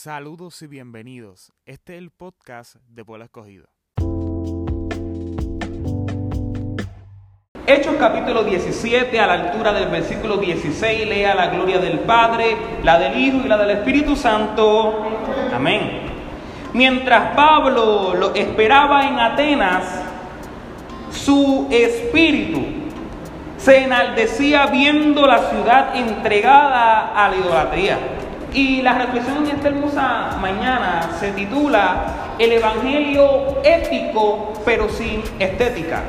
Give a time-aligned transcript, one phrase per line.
[0.00, 1.52] Saludos y bienvenidos.
[1.66, 3.66] Este es el podcast de Pueblo Escogido.
[7.66, 12.96] Hechos capítulo 17 a la altura del versículo 16 lea la gloria del Padre, la
[13.00, 15.04] del Hijo y la del Espíritu Santo.
[15.52, 16.02] Amén.
[16.74, 20.00] Mientras Pablo lo esperaba en Atenas,
[21.10, 22.64] su espíritu
[23.56, 28.17] se enaldecía viendo la ciudad entregada a la idolatría.
[28.52, 36.02] Y la reflexión en esta hermosa mañana se titula El Evangelio ético pero sin estética.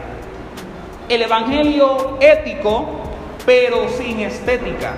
[1.10, 3.02] El Evangelio ético
[3.46, 4.94] pero sin estética.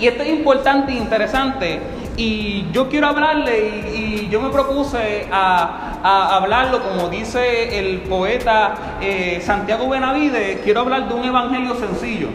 [0.00, 1.80] Y esto es importante e interesante.
[2.16, 9.40] Y yo quiero hablarle y, yo me propuse a, hablarlo, como dice el poeta eh,
[9.44, 12.28] Santiago Benavides, quiero hablar de un evangelio sencillo.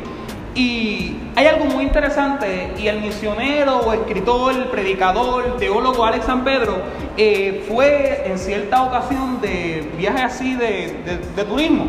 [0.55, 6.77] Y hay algo muy interesante y el misionero o escritor, predicador, teólogo Alex San Pedro
[7.17, 11.87] eh, fue en cierta ocasión de viaje así de, de turismo.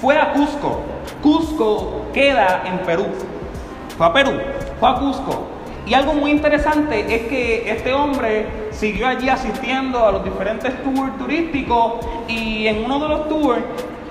[0.00, 0.80] Fue a Cusco.
[1.22, 3.06] Cusco queda en Perú.
[3.96, 4.32] Fue a Perú,
[4.80, 5.46] fue a Cusco.
[5.86, 11.16] Y algo muy interesante es que este hombre siguió allí asistiendo a los diferentes tours
[11.18, 13.62] turísticos y en uno de los tours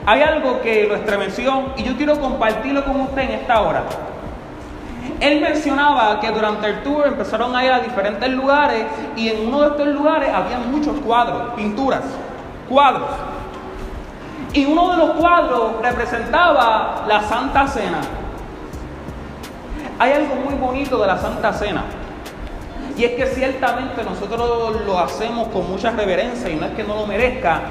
[0.05, 3.83] hay algo que lo estremeció y yo quiero compartirlo con usted en esta hora.
[5.19, 8.85] Él mencionaba que durante el tour empezaron a ir a diferentes lugares
[9.15, 12.01] y en uno de estos lugares había muchos cuadros, pinturas,
[12.67, 13.09] cuadros.
[14.53, 18.01] Y uno de los cuadros representaba la Santa Cena.
[19.99, 21.83] Hay algo muy bonito de la Santa Cena.
[22.97, 26.95] Y es que ciertamente nosotros lo hacemos con mucha reverencia y no es que no
[26.95, 27.61] lo merezca.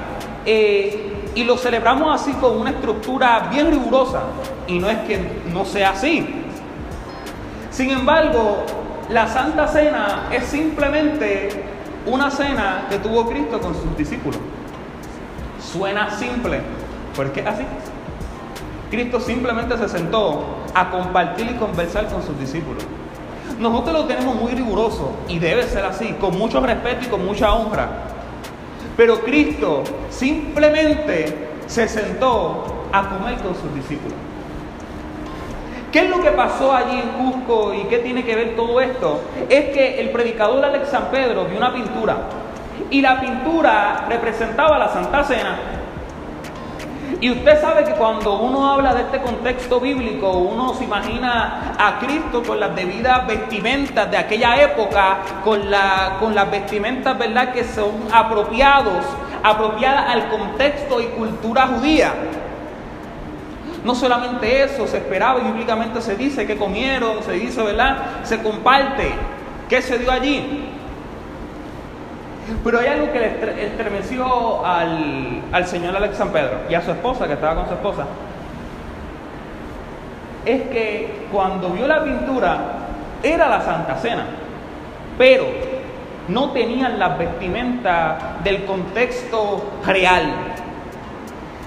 [0.45, 4.21] Eh, y lo celebramos así con una estructura bien rigurosa.
[4.67, 5.19] Y no es que
[5.53, 6.43] no sea así.
[7.69, 8.65] Sin embargo,
[9.09, 11.63] la Santa Cena es simplemente
[12.05, 14.39] una cena que tuvo Cristo con sus discípulos.
[15.59, 16.61] Suena simple,
[17.15, 17.63] pero es así.
[18.89, 22.83] Cristo simplemente se sentó a compartir y conversar con sus discípulos.
[23.59, 27.53] Nosotros lo tenemos muy riguroso y debe ser así, con mucho respeto y con mucha
[27.53, 27.89] honra.
[29.01, 29.81] Pero Cristo
[30.11, 31.35] simplemente
[31.65, 34.13] se sentó a comer con sus discípulos.
[35.91, 39.21] ¿Qué es lo que pasó allí en Cusco y qué tiene que ver todo esto?
[39.49, 42.15] Es que el predicador Alex San Pedro vio una pintura
[42.91, 45.80] y la pintura representaba la Santa Cena.
[47.21, 51.99] Y usted sabe que cuando uno habla de este contexto bíblico, uno se imagina a
[51.99, 57.63] Cristo con las debidas vestimentas de aquella época, con, la, con las vestimentas, ¿verdad?, que
[57.63, 59.05] son apropiados,
[59.43, 62.11] apropiadas al contexto y cultura judía.
[63.83, 67.97] No solamente eso, se esperaba y bíblicamente se dice que comieron, se dice, ¿verdad?
[68.23, 69.11] Se comparte.
[69.69, 70.70] ¿Qué se dio allí?
[72.63, 76.91] Pero hay algo que le estremeció al, al señor Alex San Pedro y a su
[76.91, 78.05] esposa, que estaba con su esposa.
[80.45, 82.57] Es que cuando vio la pintura,
[83.23, 84.25] era la Santa Cena,
[85.17, 85.45] pero
[86.27, 90.23] no tenían las vestimentas del contexto real.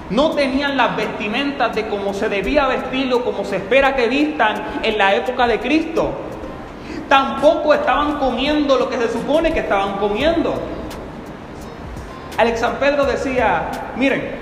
[0.09, 4.55] No tenían las vestimentas de cómo se debía vestir o cómo se espera que vistan
[4.83, 6.11] en la época de Cristo.
[7.09, 10.55] Tampoco estaban comiendo lo que se supone que estaban comiendo.
[12.37, 14.39] Alex San Pedro decía, miren,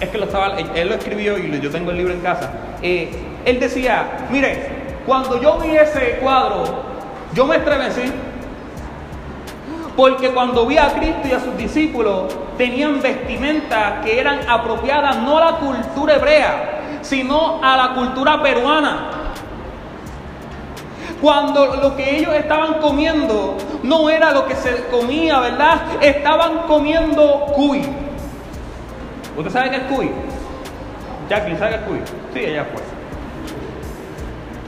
[0.00, 2.50] es que lo estaba, él lo escribió y yo tengo el libro en casa.
[2.82, 3.10] Eh,
[3.44, 4.58] él decía, miren,
[5.06, 6.64] cuando yo vi ese cuadro,
[7.34, 8.12] yo me estremecí.
[9.96, 15.36] Porque cuando vi a Cristo y a sus discípulos, tenían vestimentas que eran apropiadas no
[15.36, 19.09] a la cultura hebrea, sino a la cultura peruana.
[21.20, 25.82] Cuando lo que ellos estaban comiendo no era lo que se comía, ¿verdad?
[26.00, 27.82] Estaban comiendo cuy.
[29.36, 30.10] ¿Usted sabe qué es cuy?
[31.28, 31.98] Jacqueline, ¿sabe qué es cuy?
[32.32, 32.82] Sí, ella fue.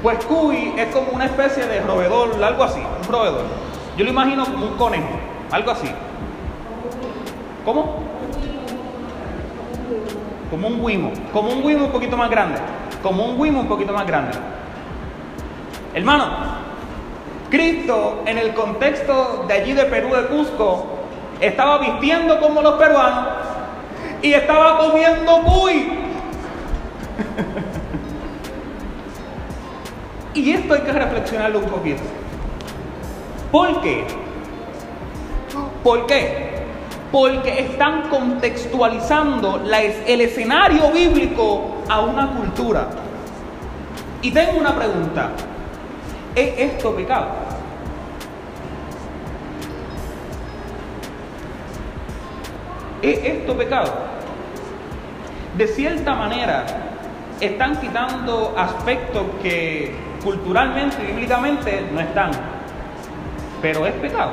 [0.03, 3.45] Pues cuy es como una especie de roedor, algo así, un roedor.
[3.97, 5.19] Yo lo imagino como un conejo,
[5.51, 5.89] algo así.
[7.65, 8.03] ¿Cómo?
[10.51, 12.59] Como un guimo, como un guimo un poquito más grande,
[13.03, 14.37] como un guimo un poquito más grande.
[15.94, 16.27] Hermano,
[17.50, 20.86] Cristo en el contexto de allí de Perú, de Cusco,
[21.39, 23.28] estaba vistiendo como los peruanos
[24.22, 25.92] y estaba comiendo cuy.
[30.34, 32.03] y esto hay que reflexionarlo un poquito.
[33.50, 34.06] ¿Por qué?
[35.84, 36.53] ¿Por qué?
[37.10, 39.62] Porque están contextualizando
[40.06, 42.88] el escenario bíblico a una cultura.
[44.22, 45.33] Y tengo una pregunta.
[46.34, 47.27] ¿Es esto pecado?
[53.03, 53.93] ¿Es esto pecado?
[55.59, 56.65] De cierta manera,
[57.39, 59.95] están quitando aspectos que
[60.25, 62.31] culturalmente y bíblicamente no están.
[63.61, 64.33] Pero es pecado.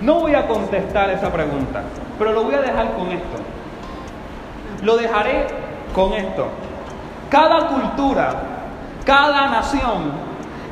[0.00, 1.82] No voy a contestar esa pregunta,
[2.18, 3.55] pero lo voy a dejar con esto.
[4.82, 5.46] Lo dejaré
[5.94, 6.48] con esto.
[7.30, 8.34] Cada cultura,
[9.04, 10.12] cada nación,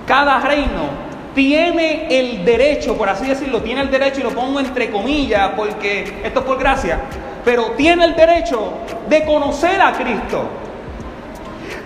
[0.06, 1.04] cada reino
[1.34, 6.20] tiene el derecho, por así decirlo, tiene el derecho, y lo pongo entre comillas, porque
[6.22, 7.00] esto es por gracia,
[7.44, 8.74] pero tiene el derecho
[9.08, 10.44] de conocer a Cristo.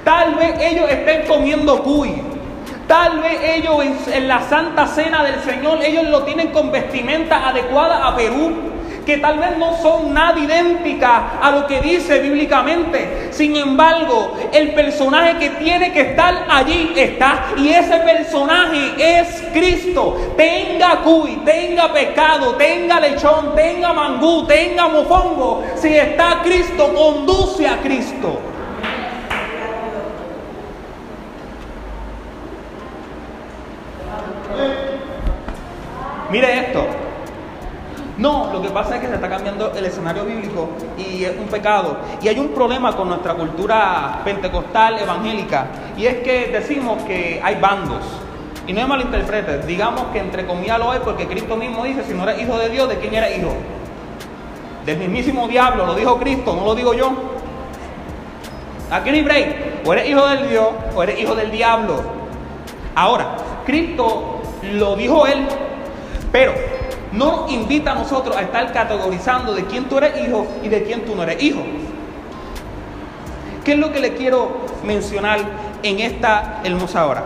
[0.04, 2.22] Tal vez ellos estén comiendo cuy,
[2.86, 7.48] tal vez ellos en, en la santa cena del Señor, ellos lo tienen con vestimenta
[7.48, 8.52] adecuada a Perú,
[9.08, 13.30] que tal vez no son nada idénticas a lo que dice bíblicamente.
[13.30, 17.46] Sin embargo, el personaje que tiene que estar allí está.
[17.56, 20.34] Y ese personaje es Cristo.
[20.36, 25.64] Tenga cuy, tenga pescado, tenga lechón, tenga mangú, tenga mofongo.
[25.76, 28.38] Si está Cristo, conduce a Cristo.
[36.30, 36.97] Mire esto.
[38.18, 41.46] No, lo que pasa es que se está cambiando el escenario bíblico y es un
[41.46, 41.98] pecado.
[42.20, 45.66] Y hay un problema con nuestra cultura pentecostal evangélica
[45.96, 48.02] y es que decimos que hay bandos.
[48.66, 52.12] Y no me malinterpretes, digamos que entre comillas lo es porque Cristo mismo dice, si
[52.12, 53.54] no eres hijo de Dios, ¿de quién eres hijo?
[54.84, 57.12] Del mismísimo diablo, lo dijo Cristo, no lo digo yo.
[58.90, 59.56] Aquí no hay break,
[59.86, 62.00] o eres hijo del Dios o eres hijo del diablo.
[62.96, 64.42] Ahora, Cristo
[64.72, 65.46] lo dijo él,
[66.32, 66.52] pero
[67.12, 70.82] no nos invita a nosotros a estar categorizando de quién tú eres hijo y de
[70.84, 71.60] quién tú no eres hijo.
[73.64, 75.40] ¿Qué es lo que le quiero mencionar
[75.82, 77.24] en esta hermosa hora?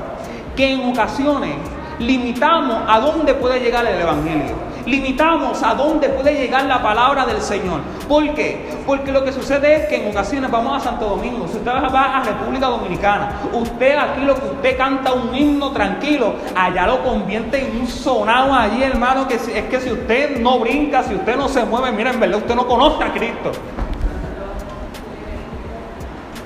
[0.57, 1.55] Que en ocasiones
[1.99, 7.41] limitamos a dónde puede llegar el Evangelio limitamos a dónde puede llegar la palabra del
[7.41, 7.81] Señor.
[8.09, 8.71] ¿Por qué?
[8.87, 12.17] Porque lo que sucede es que en ocasiones vamos a Santo Domingo, si usted va
[12.19, 17.67] a República Dominicana, usted aquí lo que usted canta un himno tranquilo, allá lo convierte
[17.67, 21.49] en un sonado allí, hermano, que es que si usted no brinca, si usted no
[21.49, 23.53] se mueve, miren, en verdad usted no conoce a Cristo.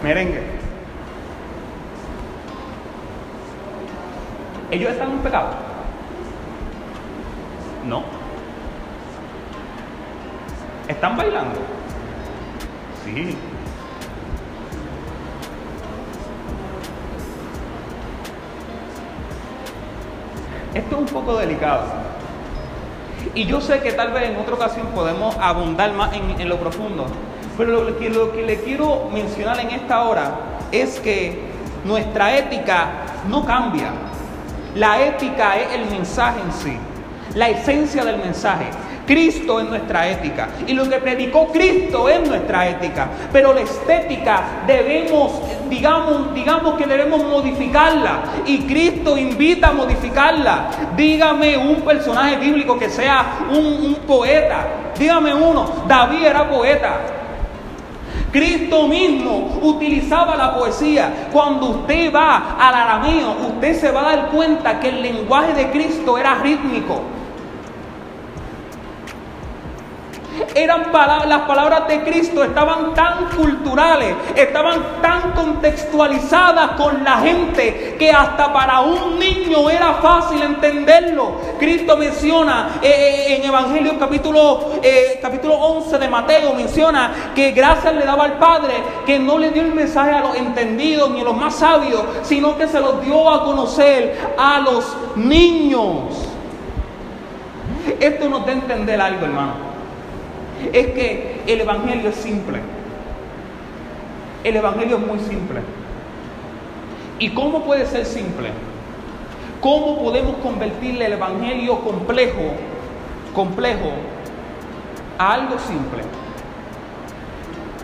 [0.02, 0.56] Merengue.
[4.70, 5.48] ¿Ellos están en pecado?
[7.86, 8.15] No.
[10.88, 11.58] ¿Están bailando?
[13.04, 13.36] Sí.
[20.74, 21.84] Esto es un poco delicado.
[23.34, 27.06] Y yo sé que tal vez en otra ocasión podemos abundar más en, lo profundo.
[27.58, 30.32] Pero lo que, lo que le quiero mencionar en esta hora
[30.70, 31.40] es que
[31.84, 32.88] nuestra ética
[33.28, 33.90] no cambia.
[34.74, 36.78] La ética es el mensaje en sí,
[37.34, 38.66] la esencia del mensaje.
[39.06, 40.48] Cristo es nuestra ética.
[40.66, 43.08] Y lo que predicó Cristo es nuestra ética.
[43.32, 48.18] Pero la estética debemos, digamos, digamos que debemos modificarla.
[48.46, 50.70] Y Cristo invita a modificarla.
[50.96, 54.66] Dígame un personaje bíblico que sea un, un poeta.
[54.98, 55.84] Dígame uno.
[55.86, 56.96] David era poeta.
[58.32, 61.28] Cristo mismo utilizaba la poesía.
[61.32, 65.70] Cuando usted va al arameo, usted se va a dar cuenta que el lenguaje de
[65.70, 67.15] Cristo era rítmico.
[70.56, 70.90] Eran
[71.28, 78.52] las palabras de Cristo estaban tan culturales, estaban tan contextualizadas con la gente que hasta
[78.52, 81.32] para un niño era fácil entenderlo.
[81.58, 87.94] Cristo menciona eh, eh, en Evangelio capítulo, eh, capítulo 11 de Mateo, menciona que gracias
[87.94, 91.24] le daba al Padre que no le dio el mensaje a los entendidos ni a
[91.24, 96.28] los más sabios, sino que se los dio a conocer a los niños.
[98.00, 99.75] Esto nos da a entender algo, hermano
[100.72, 102.60] es que el Evangelio es simple.
[104.44, 105.60] El Evangelio es muy simple.
[107.18, 108.50] ¿Y cómo puede ser simple?
[109.60, 112.52] ¿Cómo podemos convertirle el Evangelio complejo,
[113.34, 113.90] complejo,
[115.18, 116.02] a algo simple?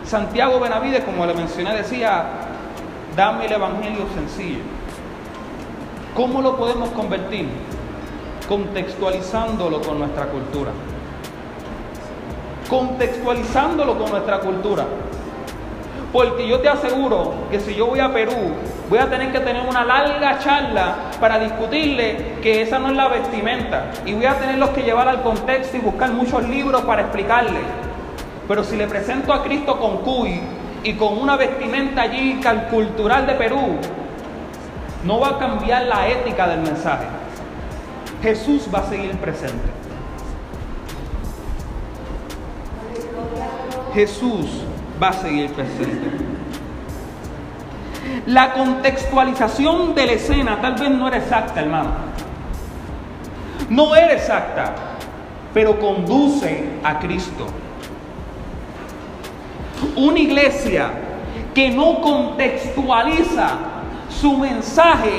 [0.05, 2.25] Santiago Benavides, como le mencioné, decía,
[3.17, 4.61] dame el Evangelio sencillo.
[6.15, 7.49] ¿Cómo lo podemos convertir?
[8.49, 10.73] Contextualizándolo con nuestra cultura
[12.73, 14.87] contextualizándolo con nuestra cultura.
[16.11, 18.33] Porque yo te aseguro que si yo voy a Perú,
[18.89, 23.09] voy a tener que tener una larga charla para discutirle que esa no es la
[23.09, 23.91] vestimenta.
[24.07, 27.61] Y voy a tenerlos que llevar al contexto y buscar muchos libros para explicarle.
[28.49, 30.41] Pero si le presento a Cristo con cuy
[30.83, 33.77] y con una vestimenta allí cultural de Perú,
[35.05, 37.05] no va a cambiar la ética del mensaje.
[38.23, 39.83] Jesús va a seguir presente.
[43.95, 44.47] Jesús
[45.03, 46.11] va a seguir presente.
[48.27, 51.91] La contextualización de la escena tal vez no era exacta, hermano.
[53.69, 54.75] No era exacta,
[55.55, 57.47] pero conduce a Cristo.
[59.97, 60.91] Una iglesia
[61.55, 63.72] que no contextualiza
[64.21, 65.13] su mensaje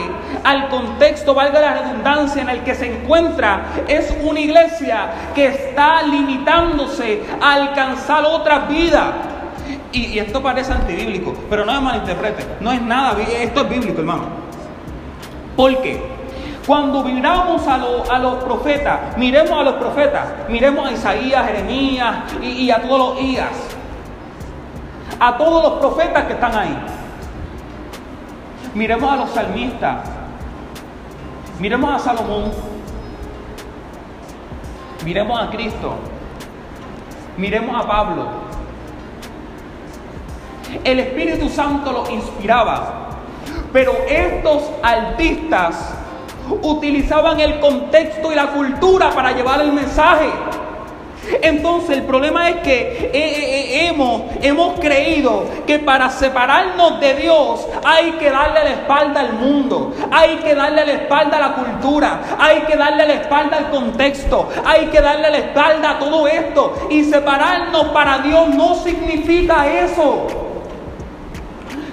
[0.43, 6.03] al contexto, valga la redundancia, en el que se encuentra, es una iglesia que está
[6.03, 9.11] limitándose a alcanzar otras vidas.
[9.91, 14.25] Y, esto parece antibíblico, pero no me malinterprete, no es nada, esto es bíblico, hermano.
[15.55, 16.01] ¿Por qué?
[16.65, 22.71] Cuando miramos a, a, los profetas, miremos a los profetas, miremos a Isaías, Jeremías y,
[22.71, 23.51] a todos los Ías,
[25.19, 26.77] a todos los profetas que están ahí.
[28.73, 30.09] Miremos a los salmistas,
[31.59, 32.51] miremos a Salomón,
[35.05, 35.93] miremos a Cristo,
[37.37, 38.27] miremos a Pablo.
[40.83, 43.09] El Espíritu Santo los inspiraba,
[43.71, 45.93] pero estos artistas
[46.63, 50.29] utilizaban el contexto y la cultura para llevar el mensaje.
[51.41, 57.13] Entonces el problema es que eh, eh, eh, hemos, hemos creído que para separarnos de
[57.15, 61.53] Dios hay que darle la espalda al mundo, hay que darle la espalda a la
[61.55, 66.27] cultura, hay que darle la espalda al contexto, hay que darle la espalda a todo
[66.27, 66.87] esto.
[66.89, 70.27] Y separarnos para Dios no significa eso.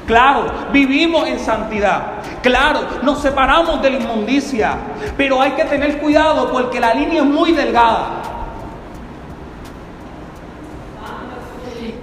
[0.07, 2.03] Claro, vivimos en santidad.
[2.43, 4.77] Claro, nos separamos de la inmundicia.
[5.17, 8.30] Pero hay que tener cuidado porque la línea es muy delgada.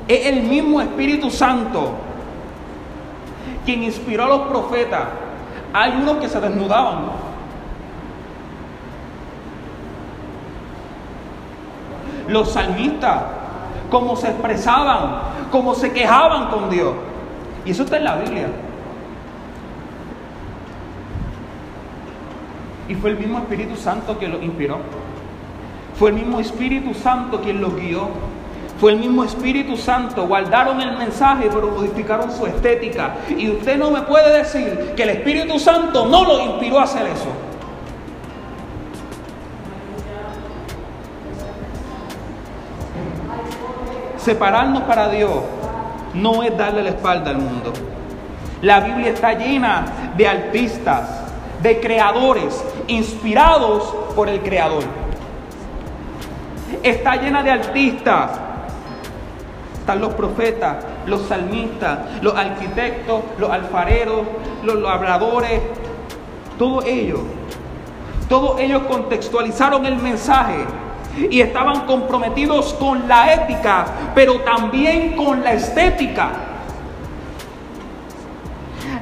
[0.07, 1.91] Es el mismo Espíritu Santo
[3.65, 5.03] quien inspiró a los profetas.
[5.73, 7.27] Hay unos que se desnudaban.
[12.29, 13.23] Los salmistas,
[13.91, 15.19] cómo se expresaban,
[15.51, 16.93] cómo se quejaban con Dios.
[17.65, 18.47] Y eso está en la Biblia.
[22.87, 24.77] Y fue el mismo Espíritu Santo quien los inspiró.
[25.95, 28.07] Fue el mismo Espíritu Santo quien los guió.
[28.79, 30.27] Fue el mismo Espíritu Santo.
[30.27, 33.15] Guardaron el mensaje, pero modificaron su estética.
[33.35, 37.07] Y usted no me puede decir que el Espíritu Santo no lo inspiró a hacer
[37.07, 37.29] eso.
[44.17, 45.31] Separarnos para Dios
[46.13, 47.73] no es darle la espalda al mundo.
[48.61, 51.23] La Biblia está llena de artistas,
[51.63, 53.83] de creadores, inspirados
[54.15, 54.83] por el Creador.
[56.83, 58.46] Está llena de artistas
[59.87, 64.27] están los profetas, los salmistas, los arquitectos, los alfareros,
[64.61, 65.61] los labradores,
[66.59, 67.21] todos ellos.
[68.27, 70.65] Todos ellos contextualizaron el mensaje
[71.31, 76.31] y estaban comprometidos con la ética, pero también con la estética.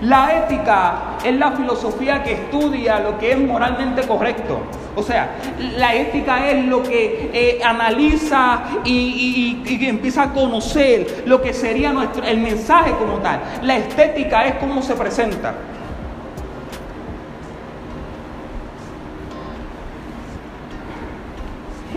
[0.05, 4.59] La ética es la filosofía que estudia lo que es moralmente correcto.
[4.95, 5.31] O sea,
[5.77, 12.23] la ética es lo que eh, analiza y, empieza a conocer lo que sería nuestro,
[12.23, 13.41] el mensaje como tal.
[13.63, 15.55] La estética es cómo se presenta.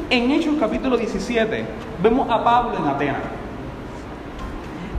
[0.08, 1.64] En Hechos capítulo 17
[2.02, 3.37] vemos a Pablo en Atenas.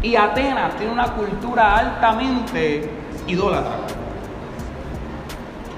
[0.01, 2.89] Y Atenas tiene una cultura altamente
[3.27, 3.72] idólatra.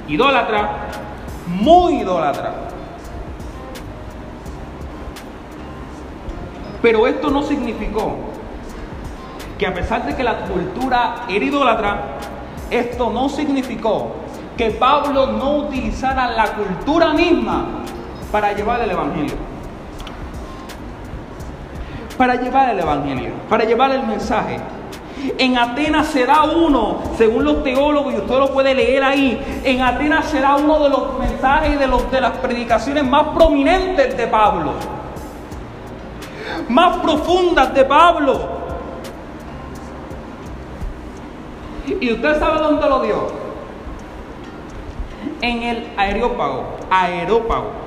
[0.07, 0.69] Idólatra
[1.47, 2.53] muy idólatra.
[6.81, 8.15] Pero esto no significó
[9.57, 12.17] que a pesar de que la cultura era idólatra,
[12.69, 14.15] esto no significó
[14.57, 17.65] que Pablo no utilizara la cultura misma
[18.31, 19.50] para llevar el Evangelio.
[22.21, 24.59] Para llevar el Evangelio, para llevar el mensaje.
[25.39, 30.25] En Atenas será uno, según los teólogos, y usted lo puede leer ahí, en Atenas
[30.27, 34.73] será uno de los mensajes de, los, de las predicaciones más prominentes de Pablo,
[36.69, 38.39] más profundas de Pablo.
[41.87, 43.31] ¿Y usted sabe dónde lo dio?
[45.41, 47.80] En el aerópago, aerópago.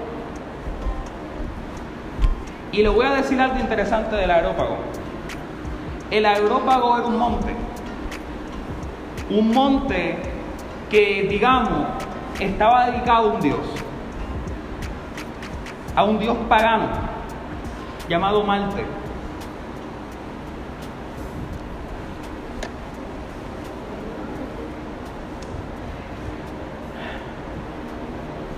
[2.74, 4.78] Y le voy a decir algo interesante del aerópago.
[6.10, 7.54] El aerópago era un monte.
[9.30, 10.18] Un monte
[10.90, 11.86] que, digamos,
[12.40, 13.60] estaba dedicado a un dios.
[15.94, 16.88] A un dios pagano
[18.08, 18.84] llamado Marte.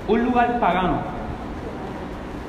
[0.09, 1.16] un lugar pagano,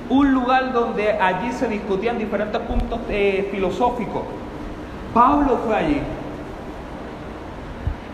[0.09, 4.23] un lugar donde allí se discutían diferentes puntos eh, filosóficos.
[5.13, 6.01] Pablo fue allí.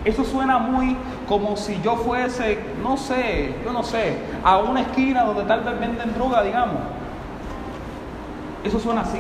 [0.06, 0.98] Eso suena muy
[1.28, 5.80] como si yo fuese, no sé, yo no sé, a una esquina donde tal vez
[5.80, 6.78] venden droga, digamos.
[8.64, 9.20] Eso suena así.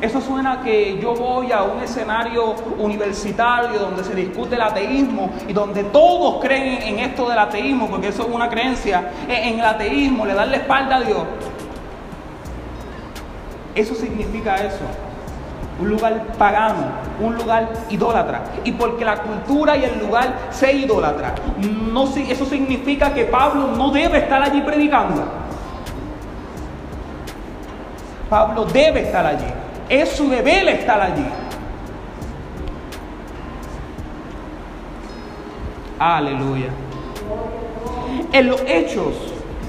[0.00, 5.52] Eso suena que yo voy a un escenario universitario donde se discute el ateísmo y
[5.52, 10.24] donde todos creen en esto del ateísmo, porque eso es una creencia en el ateísmo,
[10.24, 11.24] le dan la espalda a Dios.
[13.74, 14.84] Eso significa eso.
[15.80, 18.42] Un lugar pagano, un lugar idólatra.
[18.64, 21.34] Y porque la cultura y el lugar se idolatra.
[21.90, 25.24] No, eso significa que Pablo no debe estar allí predicando.
[28.28, 29.46] Pablo debe estar allí.
[29.88, 31.26] Es su deber estar allí.
[35.98, 36.68] Aleluya.
[38.32, 39.14] En los hechos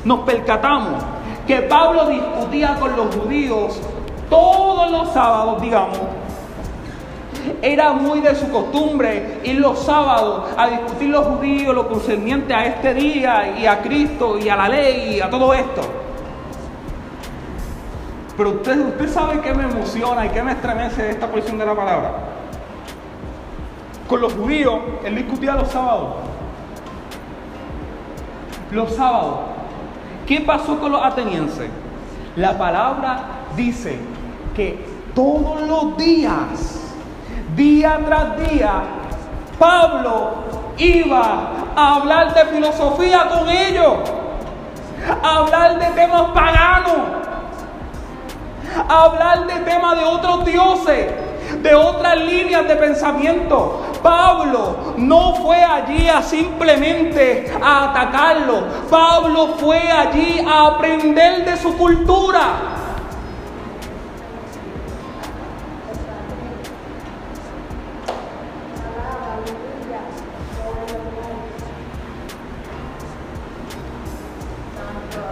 [0.03, 1.03] nos percatamos
[1.45, 3.79] que Pablo discutía con los judíos
[4.29, 5.99] todos los sábados, digamos.
[7.61, 12.65] Era muy de su costumbre ir los sábados a discutir los judíos lo concerniente a
[12.65, 15.81] este día y a Cristo y a la ley y a todo esto.
[18.37, 21.75] Pero usted, usted sabe qué me emociona y qué me estremece esta porción de la
[21.75, 22.11] palabra.
[24.07, 26.15] Con los judíos, él discutía los sábados.
[28.71, 29.39] Los sábados.
[30.25, 31.69] ¿Qué pasó con los atenienses?
[32.35, 33.25] La palabra
[33.55, 33.99] dice
[34.55, 36.81] que todos los días,
[37.55, 38.83] día tras día,
[39.59, 40.31] Pablo
[40.77, 43.95] iba a hablar de filosofía con ellos,
[45.21, 47.23] a hablar de temas paganos
[48.87, 51.11] hablar de temas de otros dioses,
[51.61, 53.81] de otras líneas de pensamiento.
[54.01, 58.63] Pablo no fue allí a simplemente a atacarlo.
[58.89, 62.82] Pablo fue allí a aprender de su cultura.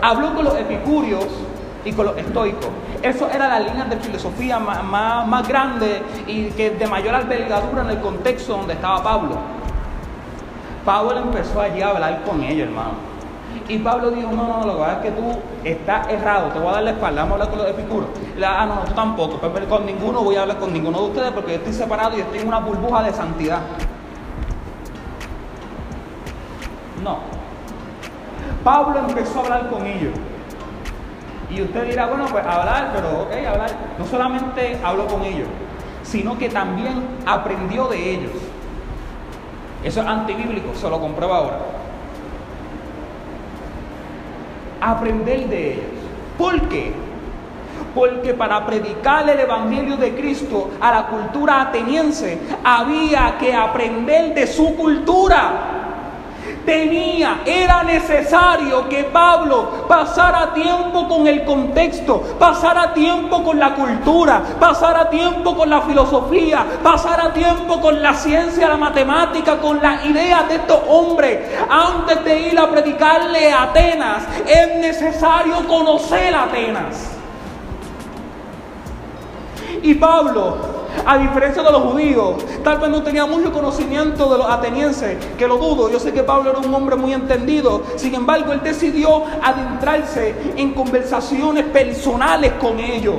[0.02, 1.28] Habló con los epicúreos
[1.86, 2.70] y con los estoicos.
[3.02, 7.90] Eso era la línea de filosofía más, más, grande y que de mayor albergadura en
[7.92, 9.38] el contexto donde estaba Pablo.
[10.86, 13.12] Pablo empezó allí a hablar con ellos, hermano.
[13.68, 16.70] Y Pablo dijo, no, no, lo que pasa es que tú estás errado, te voy
[16.70, 18.10] a dar la espalda, vamos a hablar con los epicuros.
[18.46, 21.32] ah, no, no, tú tampoco, pero con ninguno voy a hablar con ninguno de ustedes
[21.32, 23.60] porque yo estoy separado y estoy en una burbuja de santidad.
[27.04, 27.41] No.
[28.64, 30.14] Pablo empezó a hablar con ellos.
[31.50, 33.70] Y usted dirá, bueno, pues hablar, pero ok, hablar.
[34.00, 35.48] No solamente habló con ellos,
[36.04, 38.32] sino que también aprendió de ellos.
[39.84, 41.58] Eso es antibíblico, se lo comprueba ahora.
[44.80, 45.86] Aprender de ellos.
[46.38, 46.94] ¿Por qué?
[47.94, 54.48] Porque para predicar el Evangelio de Cristo a la cultura ateniense había que aprender de
[54.48, 55.81] su cultura
[56.66, 64.42] tenía, era necesario que Pablo pasara tiempo con el contexto, pasara tiempo con la cultura,
[64.60, 70.48] pasara tiempo con la filosofía, pasara tiempo con la ciencia, la matemática, con las ideas
[70.50, 71.40] de estos hombres.
[71.70, 77.12] Antes de ir a predicarle a Atenas, es necesario conocer Atenas.
[79.84, 80.71] Y Pablo
[81.06, 85.48] a diferencia de los judíos, tal vez no tenía mucho conocimiento de los atenienses, que
[85.48, 85.90] lo dudo.
[85.92, 87.84] Yo sé que Pablo era un hombre muy entendido.
[87.96, 93.16] Sin embargo, él decidió adentrarse en conversaciones personales con ellos.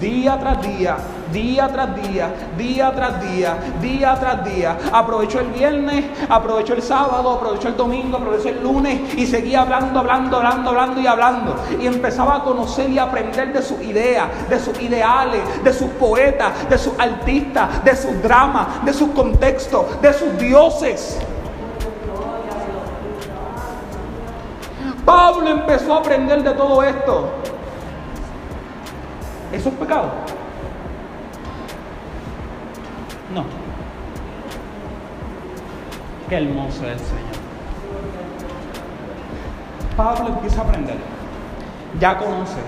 [0.00, 0.96] Día tras día,
[1.34, 4.78] día tras día, día tras día, día tras día.
[4.92, 9.98] Aprovechó el viernes, aprovechó el sábado, aprovechó el domingo, aprovechó el lunes y seguía hablando,
[9.98, 11.56] hablando, hablando, hablando y hablando.
[11.80, 16.70] Y empezaba a conocer y aprender de sus ideas, de sus ideales, de sus poetas,
[16.70, 21.18] de sus artistas, de sus dramas, de sus contextos, de sus dioses.
[25.04, 27.28] Pablo empezó a aprender de todo esto.
[29.52, 30.10] ¿Eso es pecado?
[33.34, 33.44] No.
[36.28, 37.44] Qué hermoso es el Señor.
[39.96, 40.96] Pablo empieza a aprender.
[42.00, 42.58] Ya conoce.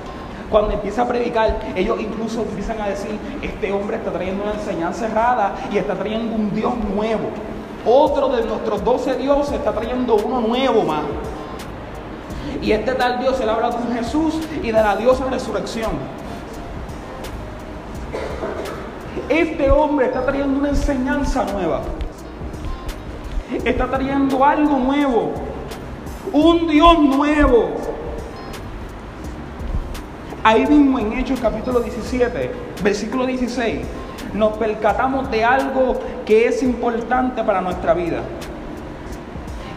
[0.50, 5.06] Cuando empieza a predicar, ellos incluso empiezan a decir, este hombre está trayendo una enseñanza
[5.06, 7.30] errada y está trayendo un Dios nuevo.
[7.84, 11.04] Otro de nuestros doce dioses está trayendo uno nuevo más.
[12.62, 15.92] Y este tal Dios, él habla con Jesús y de la diosa resurrección.
[19.36, 21.82] Este hombre está trayendo una enseñanza nueva.
[23.66, 25.34] Está trayendo algo nuevo.
[26.32, 27.68] un Dios nuevo.
[30.42, 32.50] Ahí mismo en Hechos capítulo 17,
[32.82, 33.80] versículo 16,
[34.32, 38.22] nos percatamos de algo que es importante para nuestra vida.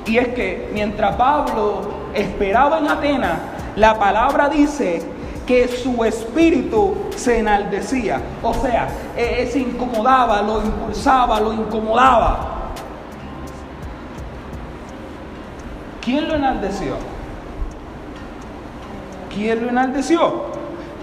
[0.06, 1.82] Y es que mientras Pablo
[2.13, 3.39] esperaba en Atenas,
[3.76, 5.18] la palabra dice
[5.50, 8.22] que su espíritu se enaldecía.
[8.44, 12.70] O sea, e, e, se incomodaba, lo impulsaba, lo incomodaba.
[16.02, 16.98] ¿Quién lo enaldeció?
[19.34, 20.44] ¿Quién lo enaldeció?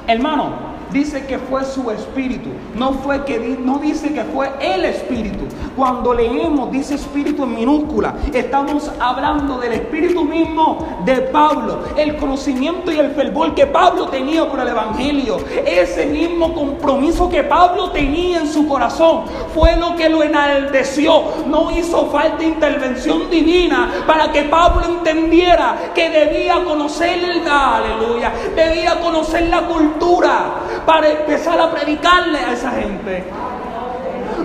[0.07, 0.51] Hermano,
[0.93, 5.45] dice que fue su espíritu, no fue que no dice que fue el espíritu.
[5.77, 10.76] Cuando leemos dice espíritu en minúscula, estamos hablando del espíritu mismo
[11.07, 16.53] de Pablo, el conocimiento y el fervor que Pablo tenía por el evangelio, ese mismo
[16.53, 19.23] compromiso que Pablo tenía en su corazón,
[19.55, 21.23] fue lo que lo enalteció.
[21.47, 29.01] No hizo falta intervención divina para que Pablo entendiera que debía conocer el aleluya, debía
[29.01, 33.25] conocer la cultura para empezar a predicarle a esa gente.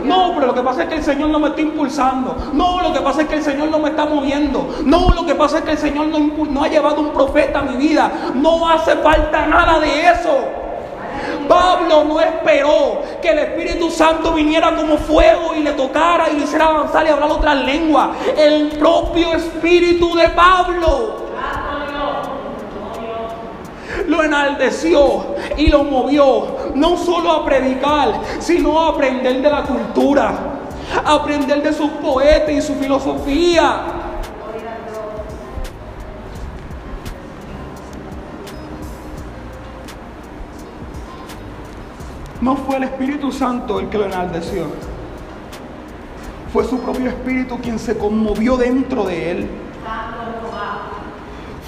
[0.04, 2.36] No, pero lo que pasa es que el Señor no me está impulsando.
[2.54, 4.68] No, lo que pasa es que el Señor no me está moviendo.
[4.86, 7.78] No, lo que pasa es que el Señor no, ha llevado un profeta a mi
[7.78, 8.12] vida.
[8.36, 10.40] No hace falta nada de eso.
[11.48, 16.44] Pablo no esperó que el Espíritu Santo viniera como fuego y le tocara y le
[16.46, 18.10] hiciera avanzar y hablar otras lenguas.
[18.38, 21.21] El propio Espíritu de Pablo
[24.08, 30.34] lo enaldeció y lo movió, no solo a predicar, sino a aprender de la cultura,
[31.04, 34.02] a aprender de sus poetas y su filosofía.
[42.42, 44.66] No fue el Espíritu Santo el que lo enaldeció.
[46.52, 49.50] Fue su propio Espíritu quien se conmovió dentro de él.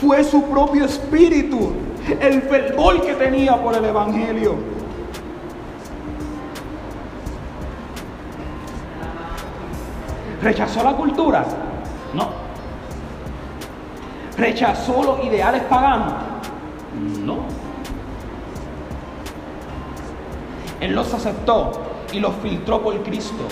[0.02, 1.74] Fue su propio Espíritu
[2.07, 4.55] el fervor que tenía por el Evangelio.
[10.41, 11.45] ¿Rechazó la cultura?
[12.13, 12.27] No.
[14.37, 16.13] ¿Rechazó los ideales paganos?
[17.21, 17.37] No.
[20.81, 21.71] Él los aceptó
[22.11, 23.43] y los filtró por Cristo.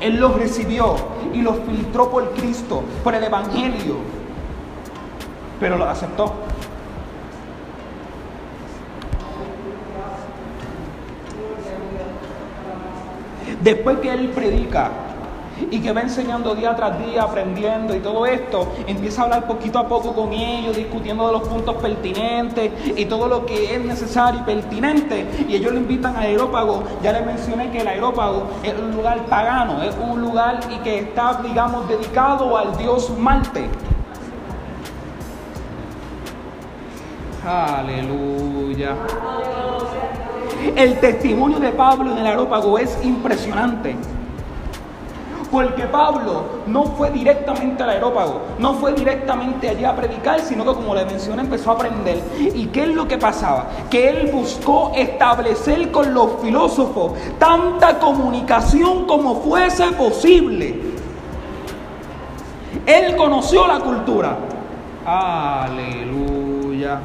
[0.00, 0.94] Él los recibió
[1.32, 3.96] y los filtró por Cristo, por el Evangelio.
[5.58, 6.47] Pero los aceptó.
[13.68, 14.88] Después que él predica
[15.70, 19.78] y que va enseñando día tras día, aprendiendo y todo esto, empieza a hablar poquito
[19.78, 24.40] a poco con ellos, discutiendo de los puntos pertinentes y todo lo que es necesario
[24.40, 25.26] y pertinente.
[25.46, 26.82] Y ellos lo invitan al aerópago.
[27.02, 31.00] Ya les mencioné que el aerópago es un lugar pagano, es un lugar y que
[31.00, 33.68] está, digamos, dedicado al dios Marte.
[37.46, 38.96] Aleluya.
[40.76, 43.96] El testimonio de Pablo en el aerópago es impresionante.
[45.50, 50.74] Porque Pablo no fue directamente al aerópago, no fue directamente allí a predicar, sino que
[50.74, 52.22] como le mencioné empezó a aprender.
[52.54, 53.66] ¿Y qué es lo que pasaba?
[53.88, 60.82] Que él buscó establecer con los filósofos tanta comunicación como fuese posible.
[62.84, 64.36] Él conoció la cultura.
[65.06, 67.00] Aleluya.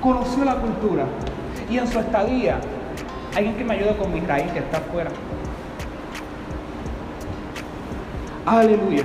[0.00, 1.04] Conoció la cultura
[1.68, 2.58] y en su estadía,
[3.36, 5.10] alguien que me ayude con mi raíz que está afuera.
[8.46, 9.04] Aleluya.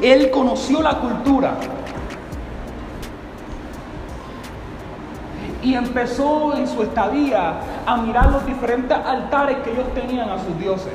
[0.00, 1.54] Él conoció la cultura
[5.62, 7.54] y empezó en su estadía
[7.86, 10.92] a mirar los diferentes altares que ellos tenían a sus dioses.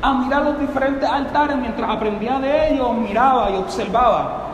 [0.00, 4.47] A mirar los diferentes altares mientras aprendía de ellos, miraba y observaba.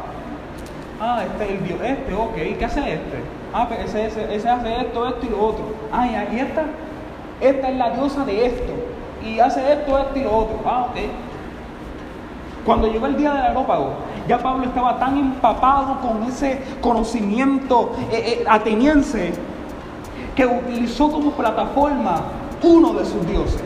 [1.01, 3.23] Ah, este es el Dios, este, ok, ¿qué hace este?
[3.53, 5.65] Ah, pues ese, ese, hace esto, esto y lo otro.
[5.93, 6.65] Ah, y ahí esta,
[7.41, 8.73] esta es la diosa de esto.
[9.25, 10.61] Y hace esto, esto y lo otro.
[10.65, 10.97] Ah, ok.
[12.65, 13.91] Cuando llegó el día del aerópago,
[14.27, 19.35] ya Pablo estaba tan empapado con ese conocimiento eh, eh, ateniense
[20.35, 22.23] que utilizó como plataforma
[22.63, 23.63] uno de sus dioses.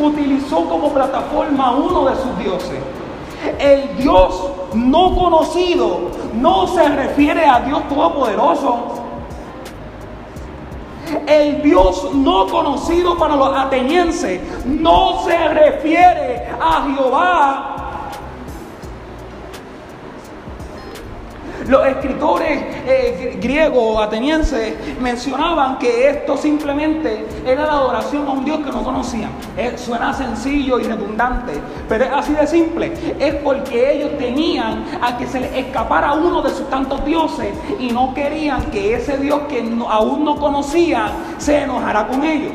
[0.00, 2.78] Utilizó como plataforma uno de sus dioses.
[3.58, 9.00] El Dios no conocido no se refiere a Dios Todopoderoso.
[11.26, 17.69] El Dios no conocido para los atenienses no se refiere a Jehová
[21.70, 28.58] Los escritores eh, griegos, atenienses, mencionaban que esto simplemente era la adoración a un Dios
[28.58, 29.30] que no conocían.
[29.76, 31.52] suena sencillo y redundante,
[31.88, 32.92] pero es así de simple.
[33.20, 37.92] Es porque ellos tenían a que se les escapara uno de sus tantos dioses y
[37.92, 42.52] no querían que ese Dios que aún no conocían se enojara con ellos.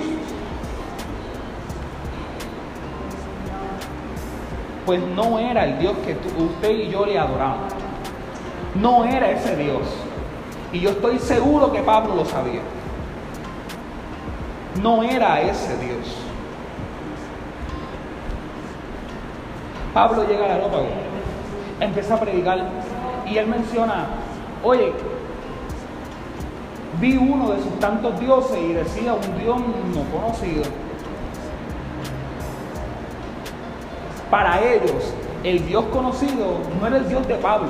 [4.86, 7.75] Pues no era el Dios que usted y yo le adoramos.
[8.82, 9.82] No era ese Dios.
[10.74, 12.62] Y yo estoy seguro que Pablo lo sabía.
[14.82, 16.26] No era ese Dios.
[19.94, 20.88] Pablo llega al aerópago,
[21.80, 22.60] empieza a predicar
[23.26, 24.08] y él menciona,
[24.62, 24.92] oye,
[27.00, 30.64] vi uno de sus tantos dioses y decía un Dios no conocido.
[34.30, 35.14] Para ellos,
[35.46, 37.70] el Dios conocido no era el Dios de Pablo.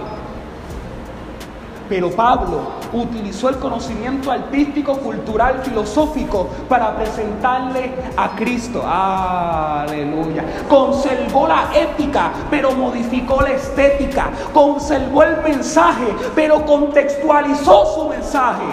[1.87, 2.61] Pero Pablo
[2.93, 8.83] utilizó el conocimiento artístico, cultural, filosófico para presentarle a Cristo.
[8.85, 10.43] Aleluya.
[10.67, 14.29] Conservó la ética, pero modificó la estética.
[14.51, 18.63] Conservó el mensaje, pero contextualizó su mensaje.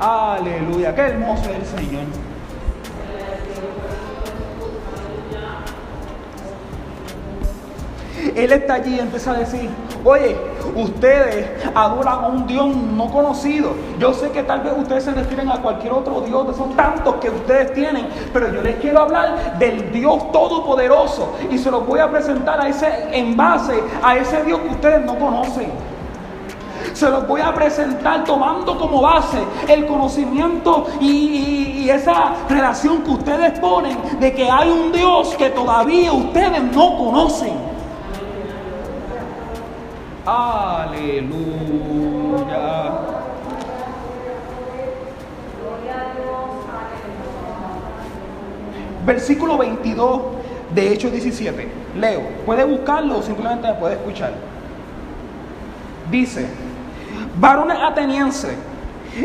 [0.00, 0.94] Aleluya.
[0.94, 2.04] Qué hermoso es el Señor.
[8.34, 9.68] Él está allí y empieza a decir,
[10.04, 10.36] oye,
[10.74, 13.72] ustedes adoran a un Dios no conocido.
[13.98, 17.16] Yo sé que tal vez ustedes se refieren a cualquier otro Dios de esos tantos
[17.16, 22.00] que ustedes tienen, pero yo les quiero hablar del Dios todopoderoso y se los voy
[22.00, 25.70] a presentar a ese, en base a ese Dios que ustedes no conocen.
[26.92, 33.10] Se los voy a presentar tomando como base el conocimiento y, y, esa relación que
[33.10, 37.69] ustedes ponen de que hay un Dios que todavía ustedes no conocen.
[40.32, 41.40] Aleluya.
[49.04, 50.20] Versículo 22
[50.72, 51.68] de Hechos 17.
[51.98, 52.22] Leo.
[52.46, 54.34] Puede buscarlo o simplemente me puede escuchar.
[56.12, 56.46] Dice,
[57.40, 58.54] varones atenienses,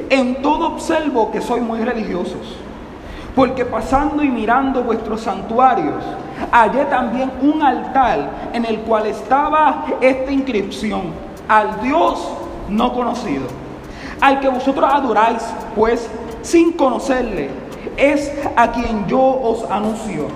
[0.09, 2.57] en todo observo que soy muy religiosos,
[3.35, 6.03] porque pasando y mirando vuestros santuarios,
[6.51, 11.03] hallé también un altar en el cual estaba esta inscripción,
[11.47, 12.27] al Dios
[12.69, 13.47] no conocido,
[14.21, 15.43] al que vosotros adoráis,
[15.75, 16.09] pues
[16.41, 17.49] sin conocerle,
[17.97, 20.27] es a quien yo os anuncio,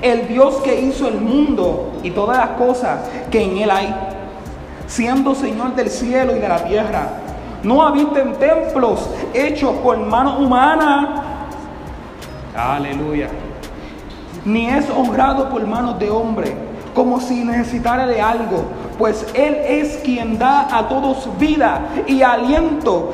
[0.00, 3.94] el Dios que hizo el mundo y todas las cosas que en él hay,
[4.86, 7.08] siendo Señor del cielo y de la tierra.
[7.62, 11.46] No habiten templos hechos por mano humana.
[12.56, 13.28] Aleluya
[14.44, 16.54] ni es honrado por manos de hombre,
[16.94, 18.64] como si necesitara de algo,
[18.98, 23.12] pues Él es quien da a todos vida y aliento,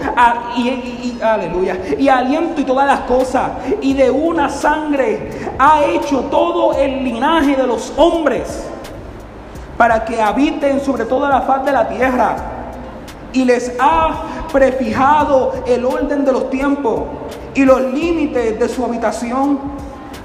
[0.57, 6.75] y, aleluya, y aliento y todas las cosas, y de una sangre ha hecho todo
[6.75, 8.67] el linaje de los hombres,
[9.77, 12.37] para que habiten sobre toda la faz de la tierra,
[13.33, 17.03] y les ha prefijado el orden de los tiempos
[17.55, 19.59] y los límites de su habitación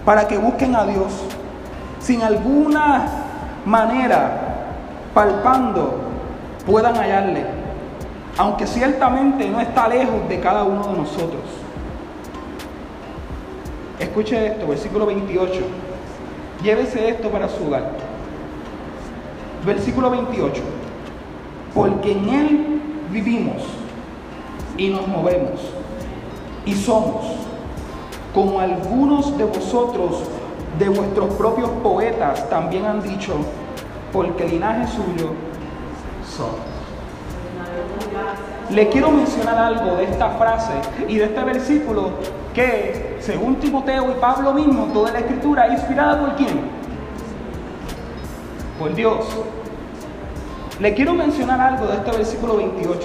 [0.05, 1.11] para que busquen a Dios
[1.99, 3.05] sin alguna
[3.65, 4.31] manera,
[5.13, 5.99] palpando,
[6.65, 7.45] puedan hallarle,
[8.37, 11.41] aunque ciertamente no está lejos de cada uno de nosotros.
[13.99, 15.53] Escuche esto, versículo 28.
[16.61, 17.91] Llévese esto para su hogar.
[19.65, 20.61] Versículo 28.
[21.73, 23.63] Porque en Él vivimos
[24.77, 25.59] y nos movemos
[26.65, 27.42] y somos
[28.33, 30.23] como algunos de vosotros,
[30.79, 33.35] de vuestros propios poetas, también han dicho,
[34.11, 35.31] porque linaje suyo
[36.35, 36.73] son.
[38.69, 40.73] Le quiero mencionar algo de esta frase
[41.07, 42.11] y de este versículo
[42.55, 46.61] que, según Timoteo y Pablo mismo, toda la escritura es inspirada por quién?
[48.79, 49.25] Por Dios.
[50.79, 52.99] Le quiero mencionar algo de este versículo 28.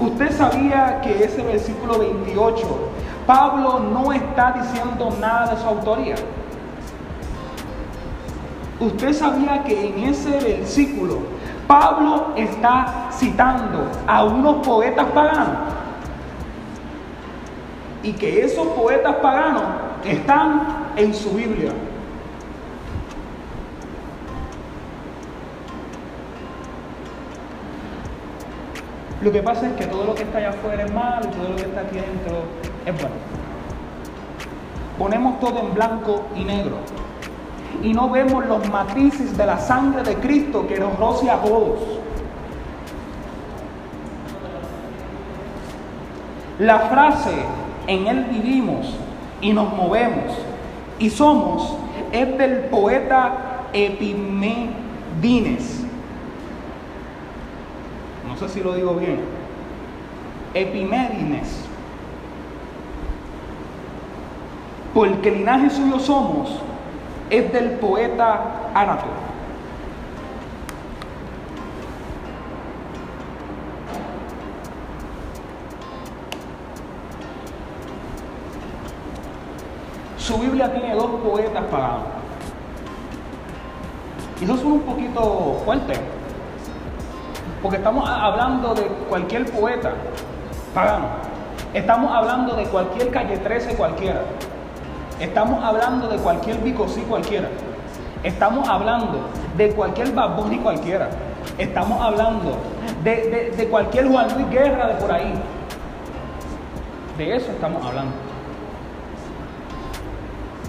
[0.00, 2.60] Usted sabía que ese versículo 28
[3.26, 6.16] Pablo no está diciendo nada de su autoría.
[8.80, 11.18] Usted sabía que en ese versículo
[11.66, 15.58] Pablo está citando a unos poetas paganos
[18.02, 19.62] y que esos poetas paganos
[20.04, 20.62] están
[20.96, 21.72] en su Biblia.
[29.22, 31.48] Lo que pasa es que todo lo que está allá afuera es malo y todo
[31.50, 32.44] lo que está aquí dentro
[32.86, 33.16] es bueno.
[34.98, 36.76] Ponemos todo en blanco y negro.
[37.82, 41.80] y no vemos los matices de la sangre de Cristo que nos roce a todos.
[46.58, 47.32] La frase
[47.86, 48.94] en Él vivimos
[49.40, 50.36] y nos movemos
[50.98, 51.74] y somos
[52.12, 54.74] es del poeta Epimedines.
[58.28, 59.20] No sé si lo digo bien.
[60.52, 61.69] Epimedines.
[64.94, 66.50] Porque el linaje suyo somos
[67.30, 69.06] es del poeta Árato.
[80.18, 82.02] Su Biblia tiene dos poetas paganos.
[84.40, 85.94] Y eso suena un poquito fuerte.
[87.62, 89.92] Porque estamos hablando de cualquier poeta
[90.74, 91.06] pagano.
[91.74, 94.22] Estamos hablando de cualquier calle 13 cualquiera.
[95.20, 97.48] Estamos hablando de cualquier bicosí cualquiera.
[98.22, 99.20] Estamos hablando
[99.56, 101.10] de cualquier baboni cualquiera.
[101.58, 102.56] Estamos hablando
[103.04, 105.34] de, de cualquier Juan Luis Guerra de por ahí.
[107.18, 108.12] De eso estamos hablando.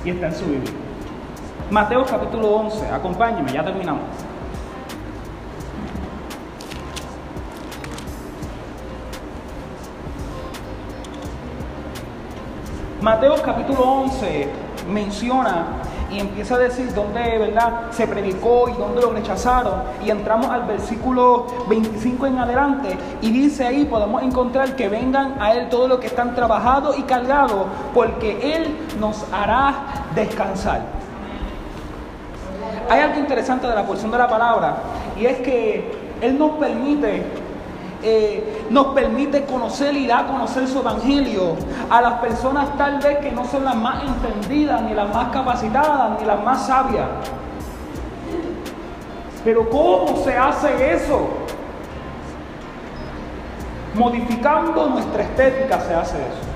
[0.03, 0.73] Y está en su Biblia.
[1.69, 4.03] Mateo capítulo 11, acompáñeme, ya terminamos.
[13.01, 14.47] Mateo capítulo 11
[14.87, 15.65] menciona
[16.11, 17.89] y empieza a decir dónde ¿verdad?
[17.89, 19.73] se predicó y dónde lo rechazaron.
[20.05, 25.53] Y entramos al versículo 25 en adelante y dice ahí, podemos encontrar que vengan a
[25.53, 29.73] Él todos los que están trabajados y cargados, porque Él nos hará
[30.13, 30.81] descansar.
[32.87, 34.75] Hay algo interesante de la porción de la palabra
[35.19, 37.23] y es que Él nos permite
[38.03, 41.57] eh, nos permite conocer y da a conocer su evangelio
[41.89, 46.17] a las personas tal vez que no son las más entendidas, ni las más capacitadas,
[46.19, 47.07] ni las más sabias.
[49.43, 51.27] Pero ¿cómo se hace eso?
[53.93, 56.51] Modificando nuestra estética se hace eso.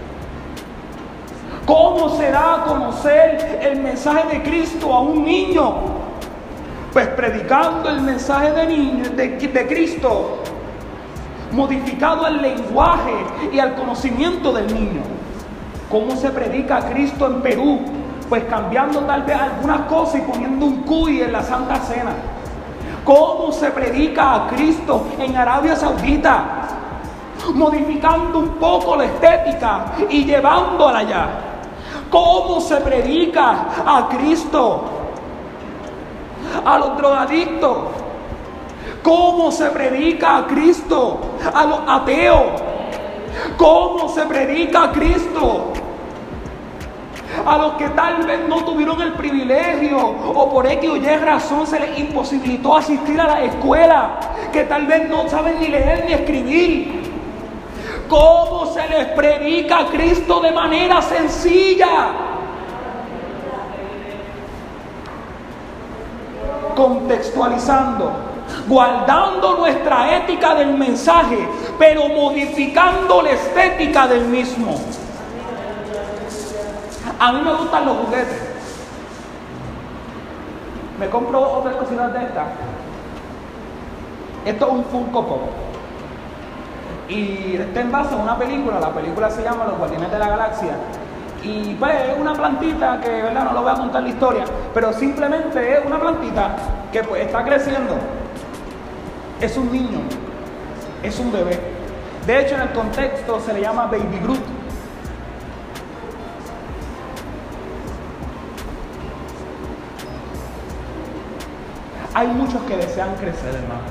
[1.65, 5.73] ¿Cómo se da a conocer el mensaje de Cristo a un niño?
[6.93, 10.39] Pues predicando el mensaje de, niño, de Cristo
[11.55, 13.15] modificado al lenguaje
[13.51, 15.01] y al conocimiento del niño.
[15.89, 17.79] ¿Cómo se predica a Cristo en Perú?
[18.27, 22.11] Pues cambiando tal vez algunas cosas y poniendo un cuy en la Santa Cena.
[23.05, 26.63] ¿Cómo se predica a Cristo en Arabia Saudita?
[27.53, 31.27] Modificando un poco la estética y llevándola allá.
[32.09, 34.83] ¿Cómo se predica a Cristo?
[36.65, 37.77] A los drogadictos
[39.05, 41.19] ¿Cómo se predica a Cristo
[41.53, 42.59] a los ateos?
[43.55, 45.73] ¿Cómo se predica a Cristo?
[47.45, 51.67] A los que tal vez no tuvieron el privilegio o por X o Y razón
[51.67, 54.19] se les imposibilitó asistir a la escuela,
[54.51, 57.03] que tal vez no saben ni leer ni escribir.
[58.09, 62.07] ¿Cómo se les predica a Cristo de manera sencilla?
[66.75, 68.35] Contextualizando
[68.67, 74.75] guardando nuestra ética del mensaje, pero modificando la estética del mismo.
[77.19, 78.41] A mí me gustan los juguetes.
[80.99, 82.47] Me compro otras cositas de estas.
[84.45, 85.41] Esto es un Funko Pop.
[87.07, 90.29] Y está en base a una película, la película se llama Los Guardianes de la
[90.29, 90.71] Galaxia.
[91.43, 93.45] Y pues es una plantita que, ¿verdad?
[93.45, 96.55] No lo voy a contar la historia, pero simplemente es una plantita
[96.91, 97.95] que pues está creciendo
[99.41, 100.00] es un niño,
[101.04, 101.60] es un bebé.
[102.26, 104.39] De hecho, en el contexto se le llama Baby Groot.
[112.13, 113.84] Hay muchos que desean crecer, hermano.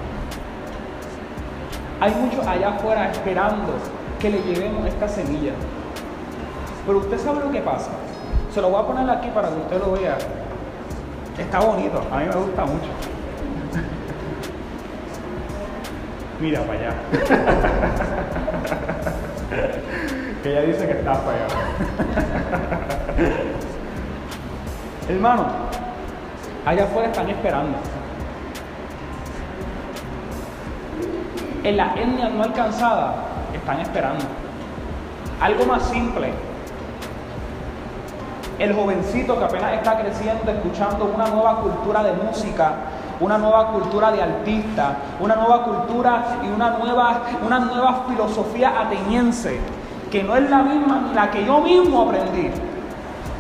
[2.00, 3.74] Hay muchos allá afuera esperando
[4.18, 5.52] que le llevemos esta semilla.
[6.86, 7.90] Pero usted sabe lo que pasa.
[8.52, 10.16] Se lo voy a poner aquí para que usted lo vea.
[11.38, 13.13] Está bonito, a mí me gusta mucho.
[16.40, 16.90] Mira para allá.
[20.42, 21.46] que ella dice que está para allá.
[25.08, 25.46] Hermano,
[26.66, 27.78] allá afuera están esperando.
[31.62, 33.14] En la etnia no alcanzada
[33.54, 34.24] están esperando.
[35.40, 36.32] Algo más simple.
[38.58, 42.74] El jovencito que apenas está creciendo, escuchando una nueva cultura de música,
[43.20, 49.60] una nueva cultura de artista, una nueva cultura y una nueva, una nueva filosofía ateniense,
[50.10, 52.50] que no es la misma ni la que yo mismo aprendí,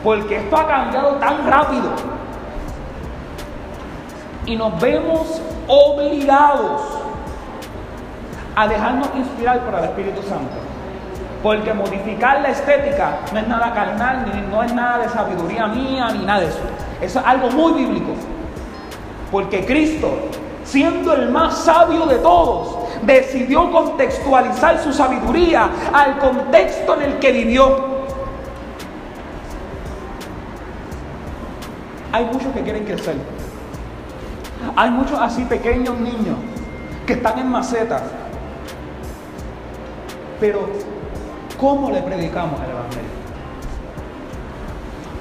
[0.02, 1.90] porque esto ha cambiado tan rápido.
[4.46, 6.82] Y nos vemos obligados
[8.54, 10.54] a dejarnos inspirar por el Espíritu Santo.
[11.42, 16.08] Porque modificar la estética no es nada carnal, ni no es nada de sabiduría mía,
[16.12, 16.60] ni nada de eso.
[17.00, 18.12] Eso es algo muy bíblico.
[19.34, 20.12] Porque Cristo,
[20.62, 27.32] siendo el más sabio de todos, decidió contextualizar su sabiduría al contexto en el que
[27.32, 27.76] vivió.
[32.12, 33.16] Hay muchos que quieren crecer.
[34.76, 36.36] Hay muchos así pequeños niños
[37.04, 38.02] que están en macetas.
[40.38, 40.60] Pero,
[41.58, 43.10] ¿cómo le predicamos el Evangelio?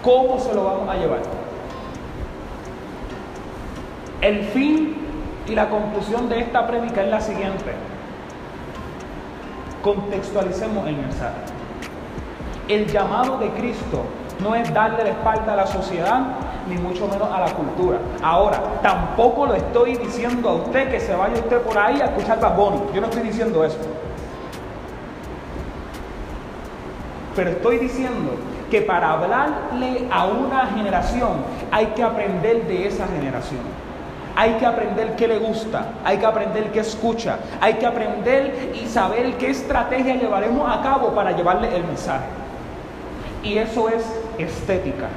[0.03, 1.42] ¿Cómo se lo vamos a llevar?
[4.23, 4.95] El fin
[5.49, 7.73] y la conclusión de esta prédica es la siguiente.
[9.83, 11.35] Contextualicemos el mensaje.
[12.69, 14.03] El llamado de Cristo
[14.41, 16.21] no es darle la espalda a la sociedad,
[16.69, 17.97] ni mucho menos a la cultura.
[18.23, 22.39] Ahora, tampoco lo estoy diciendo a usted que se vaya usted por ahí a escuchar
[22.39, 22.55] Bad
[22.93, 23.77] Yo no estoy diciendo eso.
[27.35, 28.35] Pero estoy diciendo
[28.71, 31.31] que para hablarle a una generación
[31.71, 33.59] hay que aprender de esa generación.
[34.35, 38.87] Hay que aprender qué le gusta, hay que aprender qué escucha, hay que aprender y
[38.87, 42.25] saber qué estrategia llevaremos a cabo para llevarle el mensaje.
[43.43, 44.03] Y eso es
[44.39, 45.07] estética.